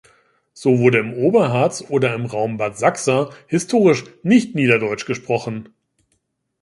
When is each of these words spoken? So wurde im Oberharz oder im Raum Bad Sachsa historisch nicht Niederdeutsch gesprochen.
So 0.53 0.79
wurde 0.79 0.97
im 0.97 1.13
Oberharz 1.13 1.83
oder 1.89 2.15
im 2.15 2.25
Raum 2.25 2.57
Bad 2.57 2.75
Sachsa 2.75 3.29
historisch 3.45 4.03
nicht 4.23 4.55
Niederdeutsch 4.55 5.05
gesprochen. 5.05 5.75